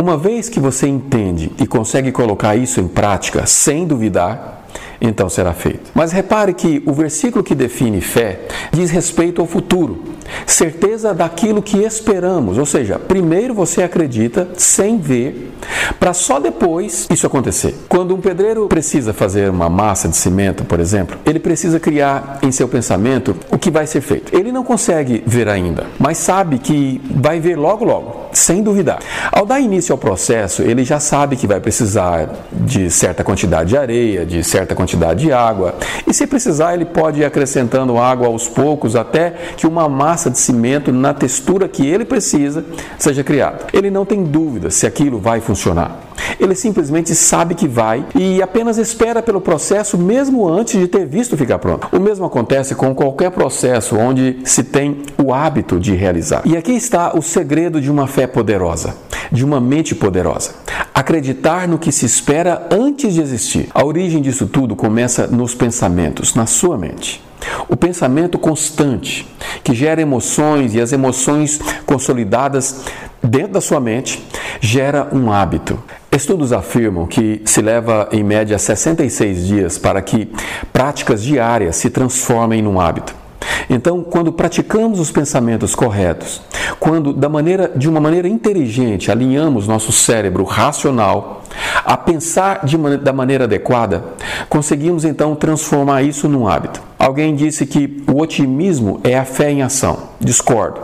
Uma 0.00 0.16
vez 0.16 0.48
que 0.48 0.60
você 0.60 0.86
entende 0.86 1.50
e 1.58 1.66
consegue 1.66 2.12
colocar 2.12 2.56
isso 2.56 2.80
em 2.80 2.88
prática 2.88 3.46
sem 3.46 3.86
duvidar, 3.86 4.64
então 5.00 5.28
será 5.28 5.52
feito. 5.52 5.90
Mas 5.94 6.12
repare 6.12 6.54
que 6.54 6.82
o 6.86 6.92
versículo 6.92 7.44
que 7.44 7.54
define 7.54 8.00
fé 8.00 8.40
diz 8.72 8.90
respeito 8.90 9.40
ao 9.40 9.46
futuro, 9.46 10.02
certeza 10.46 11.12
daquilo 11.12 11.60
que 11.60 11.78
esperamos, 11.78 12.56
ou 12.56 12.64
seja, 12.64 12.98
primeiro 12.98 13.52
você 13.52 13.82
acredita 13.82 14.48
sem 14.56 14.98
ver, 14.98 15.52
para 15.98 16.14
só 16.14 16.38
depois 16.38 17.06
isso 17.10 17.26
acontecer. 17.26 17.74
Quando 17.88 18.14
um 18.14 18.20
pedreiro 18.20 18.68
precisa 18.68 19.12
fazer 19.12 19.50
uma 19.50 19.68
massa 19.68 20.08
de 20.08 20.16
cimento, 20.16 20.64
por 20.64 20.78
exemplo, 20.78 21.18
ele 21.26 21.40
precisa 21.40 21.80
criar 21.80 22.38
em 22.42 22.52
seu 22.52 22.68
pensamento 22.68 23.36
o 23.50 23.58
que 23.58 23.70
vai 23.70 23.86
ser 23.86 24.00
feito. 24.00 24.34
Ele 24.34 24.52
não 24.52 24.62
consegue 24.62 25.22
ver 25.26 25.48
ainda, 25.48 25.86
mas 25.98 26.18
sabe 26.18 26.58
que 26.58 27.00
vai 27.10 27.40
ver 27.40 27.56
logo 27.56 27.84
logo, 27.84 28.25
sem 28.36 28.62
duvidar. 28.62 28.98
Ao 29.32 29.46
dar 29.46 29.60
início 29.60 29.92
ao 29.92 29.98
processo, 29.98 30.62
ele 30.62 30.84
já 30.84 31.00
sabe 31.00 31.36
que 31.36 31.46
vai 31.46 31.60
precisar 31.60 32.28
de 32.52 32.90
certa 32.90 33.24
quantidade 33.24 33.70
de 33.70 33.76
areia, 33.76 34.24
de 34.24 34.42
certa 34.44 34.74
quantidade 34.74 35.24
de 35.24 35.32
água. 35.32 35.74
E 36.06 36.12
se 36.12 36.26
precisar, 36.26 36.74
ele 36.74 36.84
pode 36.84 37.20
ir 37.20 37.24
acrescentando 37.24 37.98
água 37.98 38.26
aos 38.26 38.48
poucos 38.48 38.94
até 38.94 39.30
que 39.56 39.66
uma 39.66 39.88
massa 39.88 40.30
de 40.30 40.38
cimento 40.38 40.92
na 40.92 41.14
textura 41.14 41.68
que 41.68 41.86
ele 41.86 42.04
precisa 42.04 42.64
seja 42.98 43.24
criada. 43.24 43.66
Ele 43.72 43.90
não 43.90 44.04
tem 44.04 44.22
dúvida 44.22 44.70
se 44.70 44.86
aquilo 44.86 45.18
vai 45.18 45.40
funcionar. 45.40 46.06
Ele 46.38 46.54
simplesmente 46.54 47.14
sabe 47.14 47.54
que 47.54 47.68
vai 47.68 48.04
e 48.14 48.42
apenas 48.42 48.78
espera 48.78 49.22
pelo 49.22 49.40
processo 49.40 49.96
mesmo 49.96 50.48
antes 50.48 50.78
de 50.78 50.88
ter 50.88 51.06
visto 51.06 51.36
ficar 51.36 51.58
pronto. 51.58 51.88
O 51.92 52.00
mesmo 52.00 52.24
acontece 52.24 52.74
com 52.74 52.94
qualquer 52.94 53.30
processo 53.30 53.96
onde 53.96 54.38
se 54.44 54.62
tem 54.62 55.02
o 55.22 55.32
hábito 55.32 55.78
de 55.78 55.94
realizar. 55.94 56.42
E 56.44 56.56
aqui 56.56 56.72
está 56.72 57.16
o 57.16 57.22
segredo 57.22 57.80
de 57.80 57.90
uma 57.90 58.06
poderosa. 58.26 58.94
de 59.30 59.44
uma 59.44 59.60
mente 59.60 59.94
poderosa. 59.94 60.52
Acreditar 60.94 61.66
no 61.66 61.78
que 61.78 61.90
se 61.90 62.06
espera 62.06 62.68
antes 62.70 63.14
de 63.14 63.20
existir. 63.20 63.68
A 63.74 63.84
origem 63.84 64.22
disso 64.22 64.46
tudo 64.46 64.76
começa 64.76 65.26
nos 65.26 65.54
pensamentos, 65.54 66.34
na 66.34 66.46
sua 66.46 66.78
mente. 66.78 67.22
O 67.68 67.76
pensamento 67.76 68.38
constante, 68.38 69.26
que 69.62 69.74
gera 69.74 70.00
emoções 70.00 70.74
e 70.74 70.80
as 70.80 70.92
emoções 70.92 71.60
consolidadas 71.84 72.84
dentro 73.22 73.52
da 73.52 73.60
sua 73.60 73.80
mente, 73.80 74.24
gera 74.60 75.08
um 75.12 75.30
hábito. 75.30 75.78
Estudos 76.10 76.52
afirmam 76.52 77.06
que 77.06 77.42
se 77.44 77.60
leva 77.60 78.08
em 78.10 78.24
média 78.24 78.58
66 78.58 79.46
dias 79.46 79.78
para 79.78 80.00
que 80.00 80.32
práticas 80.72 81.22
diárias 81.22 81.76
se 81.76 81.90
transformem 81.90 82.62
num 82.62 82.80
hábito. 82.80 83.25
Então, 83.68 84.02
quando 84.02 84.32
praticamos 84.32 85.00
os 85.00 85.10
pensamentos 85.10 85.74
corretos, 85.74 86.40
quando 86.78 87.12
da 87.12 87.28
maneira, 87.28 87.72
de 87.74 87.88
uma 87.88 88.00
maneira 88.00 88.28
inteligente 88.28 89.10
alinhamos 89.10 89.66
nosso 89.66 89.92
cérebro 89.92 90.44
racional 90.44 91.42
a 91.84 91.96
pensar 91.96 92.64
de, 92.64 92.76
da 92.98 93.12
maneira 93.12 93.44
adequada, 93.44 94.04
conseguimos 94.48 95.04
então 95.04 95.34
transformar 95.34 96.02
isso 96.02 96.28
num 96.28 96.46
hábito. 96.46 96.82
Alguém 96.98 97.34
disse 97.34 97.66
que 97.66 98.02
o 98.06 98.20
otimismo 98.20 99.00
é 99.04 99.18
a 99.18 99.24
fé 99.24 99.50
em 99.50 99.62
ação. 99.62 99.98
Discordo. 100.20 100.80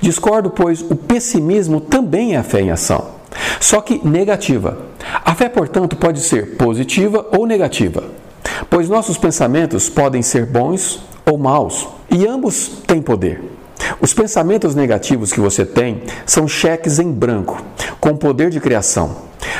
Discordo, 0.00 0.50
pois 0.50 0.82
o 0.82 0.96
pessimismo 0.96 1.80
também 1.80 2.34
é 2.34 2.38
a 2.38 2.42
fé 2.42 2.60
em 2.60 2.70
ação, 2.70 3.06
só 3.60 3.80
que 3.80 4.00
negativa. 4.06 4.78
A 5.24 5.34
fé, 5.34 5.48
portanto, 5.48 5.96
pode 5.96 6.20
ser 6.20 6.56
positiva 6.56 7.26
ou 7.36 7.46
negativa, 7.46 8.04
pois 8.68 8.88
nossos 8.88 9.16
pensamentos 9.16 9.88
podem 9.88 10.22
ser 10.22 10.46
bons 10.46 11.00
ou 11.24 11.38
maus, 11.38 11.88
e 12.10 12.26
ambos 12.26 12.68
têm 12.86 13.00
poder. 13.00 13.42
Os 14.00 14.12
pensamentos 14.12 14.74
negativos 14.74 15.32
que 15.32 15.40
você 15.40 15.64
tem 15.64 16.02
são 16.26 16.46
cheques 16.46 16.98
em 16.98 17.10
branco, 17.10 17.62
com 17.98 18.16
poder 18.16 18.50
de 18.50 18.60
criação. 18.60 19.16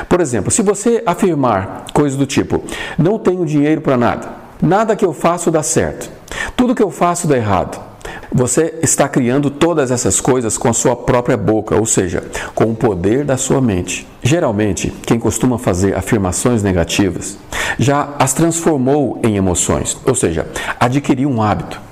Por 0.08 0.20
exemplo, 0.20 0.50
se 0.50 0.62
você 0.62 1.02
afirmar 1.06 1.86
coisas 1.92 2.18
do 2.18 2.26
tipo: 2.26 2.62
não 2.98 3.18
tenho 3.18 3.44
dinheiro 3.46 3.80
para 3.80 3.96
nada, 3.96 4.28
nada 4.60 4.96
que 4.96 5.04
eu 5.04 5.12
faço 5.12 5.50
dá 5.50 5.62
certo, 5.62 6.10
tudo 6.56 6.74
que 6.74 6.82
eu 6.82 6.90
faço 6.90 7.26
dá 7.26 7.36
errado. 7.36 7.90
Você 8.32 8.78
está 8.82 9.08
criando 9.08 9.50
todas 9.50 9.90
essas 9.90 10.20
coisas 10.20 10.56
com 10.56 10.68
a 10.68 10.72
sua 10.72 10.94
própria 10.94 11.36
boca, 11.36 11.76
ou 11.76 11.84
seja, 11.84 12.22
com 12.54 12.64
o 12.70 12.76
poder 12.76 13.24
da 13.24 13.36
sua 13.36 13.60
mente. 13.60 14.06
Geralmente, 14.22 14.92
quem 15.04 15.18
costuma 15.18 15.58
fazer 15.58 15.96
afirmações 15.96 16.62
negativas 16.62 17.36
já 17.78 18.14
as 18.18 18.32
transformou 18.32 19.20
em 19.22 19.36
emoções, 19.36 19.96
ou 20.04 20.14
seja, 20.14 20.46
adquiriu 20.78 21.28
um 21.28 21.42
hábito. 21.42 21.89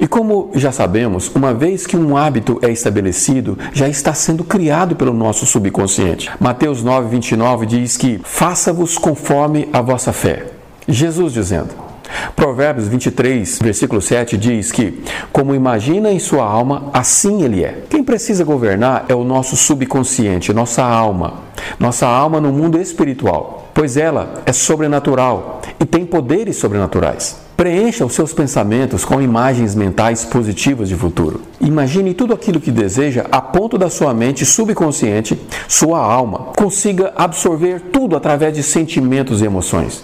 E 0.00 0.06
como 0.06 0.50
já 0.54 0.72
sabemos, 0.72 1.30
uma 1.34 1.54
vez 1.54 1.86
que 1.86 1.96
um 1.96 2.16
hábito 2.16 2.58
é 2.62 2.70
estabelecido, 2.70 3.58
já 3.72 3.88
está 3.88 4.14
sendo 4.14 4.44
criado 4.44 4.96
pelo 4.96 5.12
nosso 5.12 5.46
subconsciente. 5.46 6.30
Mateus 6.40 6.82
9, 6.82 7.08
29 7.08 7.66
diz 7.66 7.96
que 7.96 8.20
faça-vos 8.24 8.98
conforme 8.98 9.68
a 9.72 9.80
vossa 9.80 10.12
fé. 10.12 10.46
Jesus 10.88 11.32
dizendo. 11.32 11.92
Provérbios 12.36 12.88
23, 12.88 13.58
versículo 13.62 14.00
7 14.00 14.36
diz 14.36 14.70
que, 14.70 15.02
como 15.32 15.54
imagina 15.54 16.10
em 16.10 16.18
sua 16.18 16.44
alma, 16.44 16.90
assim 16.92 17.42
ele 17.42 17.64
é. 17.64 17.82
Quem 17.88 18.04
precisa 18.04 18.44
governar 18.44 19.06
é 19.08 19.14
o 19.14 19.24
nosso 19.24 19.56
subconsciente, 19.56 20.52
nossa 20.52 20.82
alma, 20.82 21.34
nossa 21.78 22.06
alma 22.06 22.40
no 22.40 22.52
mundo 22.52 22.78
espiritual, 22.78 23.70
pois 23.72 23.96
ela 23.96 24.42
é 24.44 24.52
sobrenatural 24.52 25.62
e 25.80 25.84
tem 25.84 26.04
poderes 26.04 26.56
sobrenaturais. 26.56 27.40
Preencha 27.62 28.04
os 28.04 28.14
seus 28.14 28.32
pensamentos 28.32 29.04
com 29.04 29.22
imagens 29.22 29.72
mentais 29.76 30.24
positivas 30.24 30.88
de 30.88 30.96
futuro. 30.96 31.42
Imagine 31.60 32.12
tudo 32.12 32.34
aquilo 32.34 32.60
que 32.60 32.72
deseja 32.72 33.26
a 33.30 33.40
ponto 33.40 33.78
da 33.78 33.88
sua 33.88 34.12
mente 34.12 34.44
subconsciente, 34.44 35.40
sua 35.68 36.00
alma, 36.00 36.48
consiga 36.56 37.12
absorver 37.14 37.80
tudo 37.92 38.16
através 38.16 38.52
de 38.52 38.64
sentimentos 38.64 39.40
e 39.40 39.44
emoções. 39.44 40.02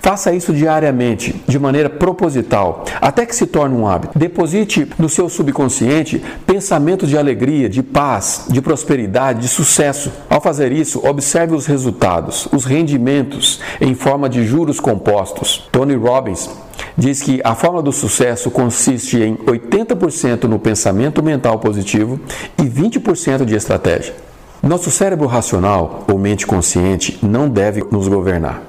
Faça 0.00 0.32
isso 0.32 0.52
diariamente, 0.52 1.40
de 1.46 1.60
maneira 1.60 1.88
proposital, 1.88 2.84
até 3.00 3.24
que 3.24 3.36
se 3.36 3.46
torne 3.46 3.76
um 3.76 3.86
hábito. 3.86 4.18
Deposite 4.18 4.88
no 4.98 5.08
seu 5.08 5.28
subconsciente 5.28 6.20
pensamentos 6.44 7.08
de 7.08 7.16
alegria, 7.16 7.68
de 7.68 7.84
paz, 7.84 8.46
de 8.48 8.60
prosperidade, 8.60 9.42
de 9.42 9.48
sucesso. 9.48 10.10
Ao 10.28 10.40
fazer 10.40 10.72
isso, 10.72 11.06
observe 11.06 11.54
os 11.54 11.66
resultados, 11.66 12.48
os 12.52 12.64
rendimentos 12.64 13.60
em 13.80 13.94
forma 13.94 14.28
de 14.28 14.44
juros 14.44 14.80
compostos. 14.80 15.68
Tony 15.70 15.94
Robbins 15.94 16.50
diz 16.96 17.22
que 17.22 17.40
a 17.44 17.54
forma 17.54 17.82
do 17.82 17.92
sucesso 17.92 18.50
consiste 18.50 19.18
em 19.18 19.36
80% 19.36 20.44
no 20.44 20.58
pensamento 20.58 21.22
mental 21.22 21.58
positivo 21.58 22.18
e 22.58 22.62
20% 22.62 23.44
de 23.44 23.54
estratégia. 23.54 24.14
Nosso 24.62 24.90
cérebro 24.90 25.26
racional 25.26 26.04
ou 26.10 26.18
mente 26.18 26.46
consciente 26.46 27.18
não 27.22 27.48
deve 27.48 27.84
nos 27.90 28.08
governar. 28.08 28.62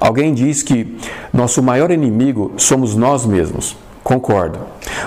Alguém 0.00 0.32
diz 0.32 0.62
que 0.62 0.96
nosso 1.32 1.62
maior 1.62 1.90
inimigo 1.90 2.52
somos 2.56 2.94
nós 2.94 3.26
mesmos. 3.26 3.76
Concordo. 4.02 4.60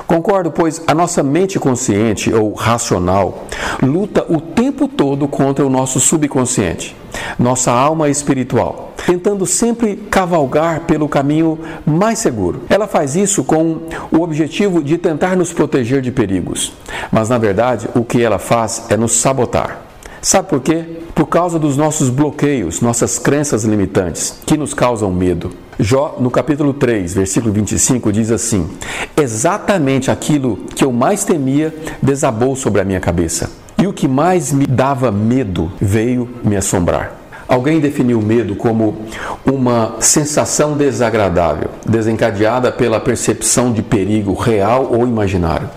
Concordo, 0.05 0.51
pois 0.51 0.81
a 0.85 0.93
nossa 0.93 1.23
mente 1.23 1.57
consciente 1.57 2.33
ou 2.33 2.53
racional 2.53 3.45
luta 3.81 4.25
o 4.27 4.41
tempo 4.41 4.89
todo 4.89 5.27
contra 5.27 5.65
o 5.65 5.69
nosso 5.69 5.99
subconsciente, 6.01 6.95
nossa 7.37 7.71
alma 7.71 8.09
espiritual, 8.09 8.88
tentando 9.05 9.45
sempre 9.45 9.95
cavalgar 9.95 10.81
pelo 10.81 11.07
caminho 11.07 11.59
mais 11.85 12.19
seguro. 12.19 12.61
Ela 12.69 12.87
faz 12.87 13.15
isso 13.15 13.43
com 13.43 13.81
o 14.11 14.21
objetivo 14.21 14.83
de 14.83 14.97
tentar 14.97 15.35
nos 15.35 15.53
proteger 15.53 16.01
de 16.01 16.11
perigos, 16.11 16.73
mas 17.11 17.29
na 17.29 17.37
verdade 17.37 17.87
o 17.95 18.03
que 18.03 18.21
ela 18.21 18.39
faz 18.39 18.85
é 18.89 18.97
nos 18.97 19.13
sabotar. 19.13 19.89
Sabe 20.21 20.49
por 20.49 20.59
quê? 20.59 20.83
Por 21.15 21.27
causa 21.27 21.57
dos 21.57 21.77
nossos 21.77 22.09
bloqueios, 22.09 22.81
nossas 22.81 23.17
crenças 23.17 23.63
limitantes, 23.63 24.37
que 24.45 24.57
nos 24.57 24.73
causam 24.73 25.11
medo. 25.11 25.51
Jó, 25.79 26.17
no 26.19 26.29
capítulo 26.29 26.73
3, 26.73 27.13
versículo 27.13 27.53
25, 27.53 28.11
diz 28.11 28.29
assim: 28.29 28.69
Exatamente 29.15 30.11
aquilo 30.11 30.57
que 30.75 30.83
eu 30.83 30.91
mais 30.91 31.23
temia 31.23 31.73
desabou 32.01 32.53
sobre 32.55 32.81
a 32.81 32.83
minha 32.83 32.99
cabeça, 32.99 33.49
e 33.77 33.87
o 33.87 33.93
que 33.93 34.09
mais 34.09 34.51
me 34.51 34.67
dava 34.67 35.09
medo 35.09 35.71
veio 35.79 36.27
me 36.43 36.57
assombrar. 36.57 37.18
Alguém 37.49 37.79
definiu 37.79 38.19
o 38.19 38.21
medo 38.21 38.55
como 38.55 38.95
uma 39.43 39.95
sensação 39.99 40.77
desagradável, 40.77 41.71
desencadeada 41.83 42.71
pela 42.71 42.99
percepção 42.99 43.73
de 43.73 43.81
perigo 43.81 44.35
real 44.35 44.87
ou 44.91 45.07
imaginário. 45.07 45.67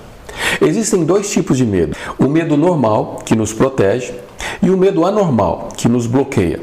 Existem 0.61 1.03
dois 1.03 1.31
tipos 1.31 1.57
de 1.57 1.65
medo: 1.65 1.97
o 2.19 2.29
medo 2.29 2.59
normal, 2.59 3.23
que 3.25 3.35
nos 3.35 3.55
protege, 3.55 4.13
e 4.63 4.69
o 4.69 4.77
medo 4.77 5.07
anormal, 5.07 5.71
que 5.75 5.89
nos 5.89 6.07
bloqueia. 6.07 6.61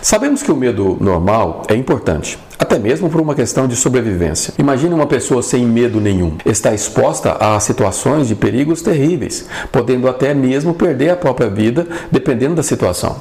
Sabemos 0.00 0.44
que 0.44 0.52
o 0.52 0.56
medo 0.56 0.96
normal 1.00 1.62
é 1.66 1.74
importante, 1.74 2.38
até 2.56 2.78
mesmo 2.78 3.10
por 3.10 3.20
uma 3.20 3.34
questão 3.34 3.66
de 3.66 3.74
sobrevivência. 3.74 4.54
Imagine 4.58 4.94
uma 4.94 5.08
pessoa 5.08 5.42
sem 5.42 5.66
medo 5.66 6.00
nenhum. 6.00 6.36
Está 6.46 6.72
exposta 6.72 7.32
a 7.32 7.58
situações 7.58 8.28
de 8.28 8.36
perigos 8.36 8.80
terríveis, 8.80 9.46
podendo 9.72 10.08
até 10.08 10.32
mesmo 10.32 10.72
perder 10.72 11.10
a 11.10 11.16
própria 11.16 11.50
vida, 11.50 11.84
dependendo 12.12 12.54
da 12.54 12.62
situação. 12.62 13.16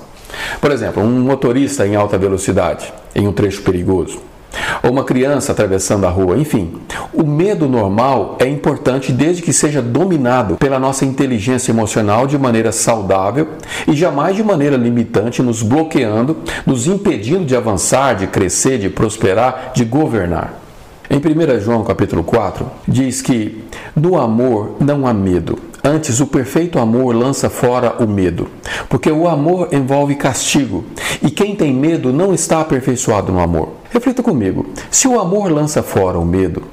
Por 0.60 0.72
exemplo, 0.72 1.04
um 1.04 1.22
motorista 1.22 1.86
em 1.86 1.96
alta 1.96 2.18
velocidade, 2.18 2.94
em 3.14 3.28
um 3.28 3.34
trecho 3.34 3.62
perigoso 3.62 4.20
ou 4.84 4.92
uma 4.92 5.04
criança 5.04 5.52
atravessando 5.52 6.06
a 6.06 6.10
rua, 6.10 6.38
enfim. 6.38 6.76
O 7.14 7.26
medo 7.26 7.68
normal 7.68 8.38
é 8.40 8.48
importante 8.48 9.12
desde 9.12 9.42
que 9.42 9.54
seja 9.54 9.82
dominado 9.82 10.56
pela 10.58 10.80
nossa 10.80 11.06
inteligência 11.06 11.72
emocional 11.72 12.28
de 12.28 12.38
maneira 12.38 12.72
saudável 12.72 13.48
e 13.88 13.94
jamais 13.94 14.36
de 14.36 14.44
maneira 14.44 14.78
limitante, 14.78 15.42
nos 15.42 15.62
bloqueando, 15.62 16.38
nos 16.66 16.88
impedindo 16.88 17.46
de 17.46 17.56
avançar, 17.56 18.16
de 18.16 18.28
crescer, 18.28 18.78
de 18.78 18.90
prosperar, 18.90 19.72
de 19.74 19.86
governar. 19.86 20.62
Em 21.10 21.18
1 21.18 21.60
João 21.62 21.84
capítulo 21.84 22.24
4, 22.24 22.66
diz 22.88 23.22
que 23.22 23.64
no 23.96 24.20
amor 24.20 24.76
não 24.80 25.06
há 25.06 25.14
medo. 25.14 25.58
Antes, 25.86 26.20
o 26.20 26.26
perfeito 26.26 26.80
amor 26.80 27.16
lança 27.16 27.48
fora 27.48 28.04
o 28.04 28.08
medo, 28.08 28.48
porque 28.90 29.12
o 29.12 29.28
amor 29.28 29.70
envolve 29.72 30.16
castigo, 30.16 30.84
e 31.22 31.30
quem 31.30 31.56
tem 31.56 31.72
medo 31.72 32.12
não 32.12 32.34
está 32.34 32.60
aperfeiçoado 32.60 33.32
no 33.32 33.40
amor. 33.40 33.70
Reflita 33.92 34.24
comigo: 34.24 34.66
se 34.90 35.08
o 35.08 35.20
amor 35.20 35.52
lança 35.52 35.84
fora 35.84 36.18
o 36.18 36.26
medo, 36.26 36.64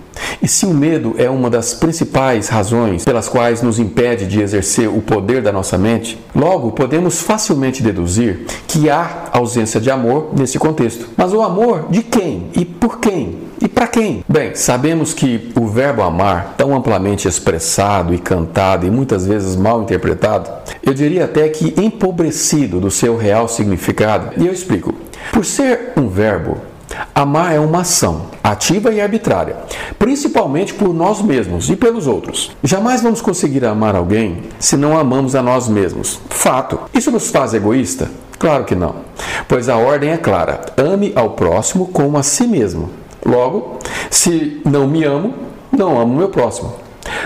e 0.42 0.48
se 0.48 0.66
o 0.66 0.74
medo 0.74 1.14
é 1.18 1.30
uma 1.30 1.48
das 1.48 1.74
principais 1.74 2.48
razões 2.48 3.04
pelas 3.04 3.28
quais 3.28 3.62
nos 3.62 3.78
impede 3.78 4.26
de 4.26 4.40
exercer 4.40 4.88
o 4.88 5.00
poder 5.00 5.42
da 5.42 5.52
nossa 5.52 5.78
mente, 5.78 6.18
logo 6.34 6.72
podemos 6.72 7.22
facilmente 7.22 7.82
deduzir 7.82 8.46
que 8.66 8.90
há 8.90 9.28
ausência 9.32 9.80
de 9.80 9.90
amor 9.90 10.30
nesse 10.36 10.58
contexto. 10.58 11.08
Mas 11.16 11.32
o 11.32 11.42
amor 11.42 11.86
de 11.90 12.02
quem 12.02 12.48
e 12.54 12.64
por 12.64 12.98
quem? 12.98 13.38
E 13.60 13.68
para 13.68 13.86
quem? 13.86 14.24
Bem, 14.28 14.56
sabemos 14.56 15.14
que 15.14 15.52
o 15.54 15.68
verbo 15.68 16.02
amar, 16.02 16.54
tão 16.58 16.74
amplamente 16.74 17.28
expressado 17.28 18.12
e 18.12 18.18
cantado 18.18 18.84
e 18.84 18.90
muitas 18.90 19.24
vezes 19.24 19.54
mal 19.54 19.82
interpretado, 19.82 20.50
eu 20.82 20.92
diria 20.92 21.26
até 21.26 21.48
que 21.48 21.72
empobrecido 21.80 22.80
do 22.80 22.90
seu 22.90 23.16
real 23.16 23.46
significado. 23.46 24.30
E 24.36 24.46
eu 24.46 24.52
explico. 24.52 24.92
Por 25.30 25.44
ser 25.44 25.92
um 25.96 26.08
verbo, 26.08 26.58
Amar 27.14 27.54
é 27.54 27.60
uma 27.60 27.80
ação, 27.80 28.22
ativa 28.42 28.92
e 28.92 29.00
arbitrária, 29.00 29.56
principalmente 29.98 30.74
por 30.74 30.92
nós 30.94 31.20
mesmos 31.22 31.70
e 31.70 31.76
pelos 31.76 32.06
outros. 32.06 32.50
Jamais 32.62 33.02
vamos 33.02 33.20
conseguir 33.20 33.64
amar 33.64 33.94
alguém 33.94 34.42
se 34.58 34.76
não 34.76 34.98
amamos 34.98 35.34
a 35.34 35.42
nós 35.42 35.68
mesmos. 35.68 36.20
Fato. 36.28 36.78
Isso 36.94 37.10
nos 37.10 37.30
faz 37.30 37.54
egoísta? 37.54 38.10
Claro 38.38 38.64
que 38.64 38.74
não, 38.74 38.96
pois 39.46 39.68
a 39.68 39.76
ordem 39.76 40.10
é 40.10 40.16
clara: 40.16 40.60
ame 40.76 41.12
ao 41.14 41.30
próximo 41.30 41.86
como 41.86 42.18
a 42.18 42.22
si 42.22 42.46
mesmo. 42.46 42.90
Logo, 43.24 43.78
se 44.10 44.60
não 44.64 44.86
me 44.86 45.04
amo, 45.04 45.34
não 45.70 46.00
amo 46.00 46.16
meu 46.16 46.28
próximo. 46.28 46.81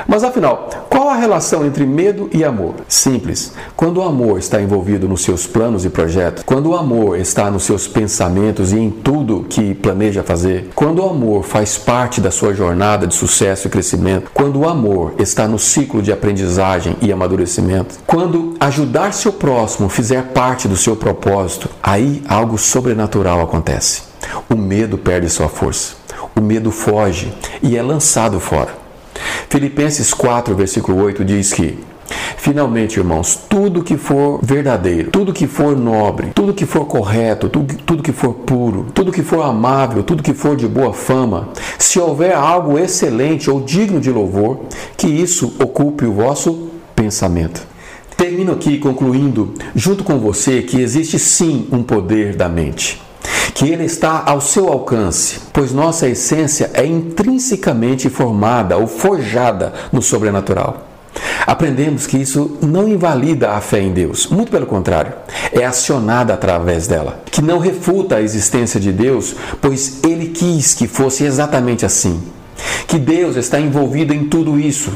Mas 0.07 0.25
afinal, 0.25 0.69
qual 0.89 1.09
a 1.09 1.17
relação 1.17 1.65
entre 1.65 1.87
medo 1.87 2.29
e 2.33 2.45
amor? 2.45 2.75
Simples. 2.89 3.53
Quando 3.77 3.99
o 3.99 4.03
amor 4.03 4.39
está 4.39 4.61
envolvido 4.61 5.09
nos 5.09 5.23
seus 5.23 5.47
planos 5.47 5.85
e 5.85 5.91
projetos, 5.91 6.43
quando 6.45 6.71
o 6.71 6.77
amor 6.77 7.19
está 7.19 7.51
nos 7.51 7.65
seus 7.65 7.87
pensamentos 7.87 8.73
e 8.73 8.79
em 8.79 8.91
tudo 8.91 9.47
que 9.49 9.75
planeja 9.75 10.23
fazer, 10.23 10.71
quando 10.75 11.03
o 11.03 11.09
amor 11.09 11.45
faz 11.45 11.79
parte 11.79 12.21
da 12.21 12.31
sua 12.31 12.55
jornada 12.55 13.07
de 13.07 13.15
sucesso 13.15 13.67
e 13.67 13.71
crescimento, 13.71 14.31
quando 14.33 14.61
o 14.61 14.69
amor 14.69 15.15
está 15.19 15.47
no 15.47 15.59
ciclo 15.59 16.03
de 16.03 16.13
aprendizagem 16.13 16.97
e 17.01 17.13
amadurecimento, 17.13 17.97
quando 18.07 18.55
ajudar 18.61 19.13
seu 19.13 19.33
próximo 19.33 19.89
fizer 19.89 20.23
parte 20.29 20.69
do 20.69 20.77
seu 20.77 20.97
propósito, 20.97 21.69
aí 21.83 22.23
algo 22.29 22.59
sobrenatural 22.59 23.41
acontece. 23.41 24.03
O 24.49 24.57
medo 24.57 24.99
perde 24.99 25.29
sua 25.29 25.49
força. 25.49 25.95
O 26.35 26.41
medo 26.41 26.71
foge 26.71 27.33
e 27.63 27.77
é 27.77 27.83
lançado 27.83 28.39
fora. 28.41 28.86
Filipenses 29.49 30.13
4, 30.13 30.55
versículo 30.55 31.03
8 31.03 31.25
diz 31.25 31.53
que 31.53 31.79
Finalmente, 32.37 33.01
irmãos, 33.01 33.37
tudo 33.49 33.83
que 33.83 33.97
for 33.97 34.39
verdadeiro, 34.41 35.11
tudo 35.11 35.33
que 35.33 35.49
for 35.49 35.77
nobre, 35.77 36.29
tudo 36.33 36.55
que 36.55 36.65
for 36.65 36.85
correto, 36.85 37.49
tudo, 37.49 37.75
tudo 37.85 38.03
que 38.03 38.13
for 38.13 38.35
puro, 38.35 38.87
tudo 38.95 39.11
que 39.11 39.23
for 39.23 39.43
amável, 39.43 40.05
tudo 40.05 40.23
que 40.23 40.33
for 40.33 40.57
de 40.57 40.69
boa 40.69 40.93
fama, 40.93 41.49
se 41.77 41.99
houver 41.99 42.37
algo 42.37 42.79
excelente 42.79 43.51
ou 43.51 43.61
digno 43.61 44.01
de 44.01 44.13
louvor, 44.13 44.61
que 44.97 45.09
isso 45.09 45.55
ocupe 45.59 46.05
o 46.05 46.13
vosso 46.13 46.71
pensamento. 46.95 47.67
Termino 48.17 48.53
aqui 48.53 48.79
concluindo, 48.79 49.53
junto 49.75 50.05
com 50.05 50.21
você, 50.21 50.63
que 50.63 50.81
existe 50.81 51.19
sim 51.19 51.67
um 51.73 51.83
poder 51.83 52.37
da 52.37 52.49
mente 52.49 53.06
que 53.57 53.71
ele 53.71 53.85
está 53.85 54.23
ao 54.27 54.39
seu 54.39 54.69
alcance, 54.69 55.41
pois 55.51 55.73
nossa 55.73 56.07
essência 56.07 56.71
é 56.75 56.85
intrinsecamente 56.85 58.11
formada 58.11 58.77
ou 58.77 58.87
forjada 58.87 59.73
no 59.91 60.03
sobrenatural. 60.03 60.87
Aprendemos 61.47 62.07
que 62.07 62.19
isso 62.19 62.59
não 62.61 62.87
invalida 62.87 63.53
a 63.53 63.61
fé 63.63 63.81
em 63.81 63.95
Deus, 63.95 64.27
muito 64.27 64.51
pelo 64.51 64.67
contrário, 64.67 65.15
é 65.51 65.65
acionada 65.65 66.35
através 66.35 66.87
dela, 66.87 67.23
que 67.31 67.41
não 67.41 67.59
refuta 67.59 68.17
a 68.17 68.21
existência 68.21 68.79
de 68.79 68.93
Deus, 68.93 69.35
pois 69.63 70.05
ele 70.05 70.27
quis 70.27 70.75
que 70.75 70.87
fosse 70.87 71.25
exatamente 71.25 71.87
assim. 71.87 72.23
Que 72.87 72.99
Deus 72.99 73.37
está 73.37 73.59
envolvido 73.59 74.13
em 74.13 74.25
tudo 74.25 74.61
isso, 74.61 74.93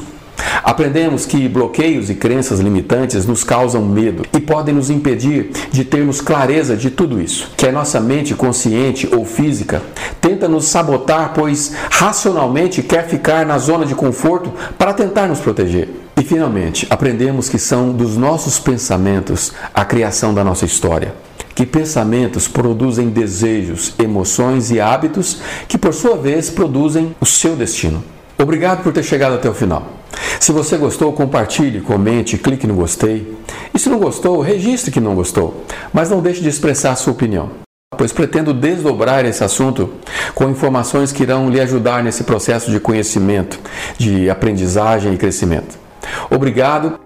Aprendemos 0.62 1.26
que 1.26 1.48
bloqueios 1.48 2.10
e 2.10 2.14
crenças 2.14 2.60
limitantes 2.60 3.26
nos 3.26 3.44
causam 3.44 3.84
medo 3.84 4.24
e 4.32 4.40
podem 4.40 4.74
nos 4.74 4.90
impedir 4.90 5.50
de 5.70 5.84
termos 5.84 6.20
clareza 6.20 6.76
de 6.76 6.90
tudo 6.90 7.20
isso. 7.20 7.50
Que 7.56 7.66
a 7.66 7.72
nossa 7.72 8.00
mente 8.00 8.34
consciente 8.34 9.08
ou 9.14 9.24
física 9.24 9.82
tenta 10.20 10.48
nos 10.48 10.66
sabotar, 10.66 11.32
pois 11.34 11.72
racionalmente 11.90 12.82
quer 12.82 13.08
ficar 13.08 13.44
na 13.46 13.58
zona 13.58 13.86
de 13.86 13.94
conforto 13.94 14.52
para 14.78 14.92
tentar 14.92 15.26
nos 15.26 15.40
proteger. 15.40 15.88
E 16.16 16.22
finalmente, 16.22 16.86
aprendemos 16.90 17.48
que 17.48 17.58
são 17.58 17.92
dos 17.92 18.16
nossos 18.16 18.58
pensamentos 18.58 19.52
a 19.74 19.84
criação 19.84 20.34
da 20.34 20.44
nossa 20.44 20.64
história 20.64 21.14
que 21.54 21.66
pensamentos 21.66 22.48
produzem 22.48 23.10
desejos, 23.10 23.92
emoções 23.98 24.70
e 24.70 24.80
hábitos 24.80 25.42
que, 25.68 25.76
por 25.76 25.92
sua 25.92 26.16
vez, 26.16 26.48
produzem 26.48 27.14
o 27.20 27.26
seu 27.26 27.54
destino. 27.54 28.02
Obrigado 28.38 28.82
por 28.82 28.94
ter 28.94 29.02
chegado 29.02 29.34
até 29.34 29.50
o 29.50 29.52
final. 29.52 29.99
Se 30.38 30.52
você 30.52 30.76
gostou, 30.76 31.12
compartilhe, 31.12 31.80
comente, 31.80 32.38
clique 32.38 32.66
no 32.66 32.74
gostei. 32.74 33.36
E 33.74 33.78
se 33.78 33.88
não 33.88 33.98
gostou, 33.98 34.40
registre 34.40 34.90
que 34.90 35.00
não 35.00 35.14
gostou, 35.14 35.64
mas 35.92 36.10
não 36.10 36.20
deixe 36.20 36.40
de 36.40 36.48
expressar 36.48 36.92
a 36.92 36.96
sua 36.96 37.12
opinião, 37.12 37.50
pois 37.96 38.12
pretendo 38.12 38.52
desdobrar 38.52 39.24
esse 39.24 39.44
assunto 39.44 39.92
com 40.34 40.48
informações 40.48 41.12
que 41.12 41.22
irão 41.22 41.50
lhe 41.50 41.60
ajudar 41.60 42.02
nesse 42.02 42.24
processo 42.24 42.70
de 42.70 42.80
conhecimento, 42.80 43.58
de 43.98 44.28
aprendizagem 44.30 45.14
e 45.14 45.16
crescimento. 45.16 45.78
Obrigado 46.30 46.98